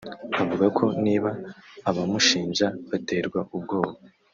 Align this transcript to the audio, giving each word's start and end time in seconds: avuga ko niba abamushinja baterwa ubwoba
avuga 0.41 0.65
ko 0.77 0.85
niba 1.05 1.29
abamushinja 1.89 2.67
baterwa 2.89 3.39
ubwoba 3.55 3.93